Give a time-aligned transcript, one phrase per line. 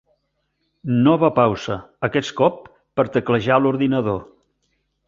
[1.07, 1.77] Nova pausa,
[2.09, 2.59] aquest cop
[3.01, 4.23] per teclejar a l'ordinador.